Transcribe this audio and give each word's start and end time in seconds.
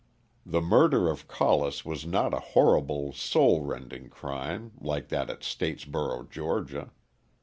The 0.47 0.61
murder 0.61 1.09
of 1.11 1.27
Collis 1.27 1.85
was 1.85 2.07
not 2.07 2.33
a 2.33 2.39
horrible, 2.39 3.13
soul 3.13 3.61
rending 3.61 4.09
crime 4.09 4.71
like 4.81 5.09
that 5.09 5.29
at 5.29 5.41
Statesboro, 5.41 6.23
Ga. 6.27 6.87